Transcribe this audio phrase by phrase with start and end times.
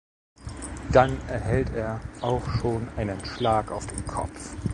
[0.91, 4.55] Dann erhält er auch schon einen Schlag auf den Kopf.